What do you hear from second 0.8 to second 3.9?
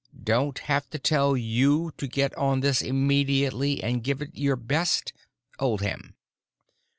TO TELL YOU TO GET ON THIS IMMEDIATELY